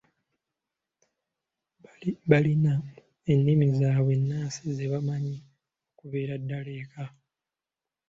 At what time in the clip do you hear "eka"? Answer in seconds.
6.81-7.05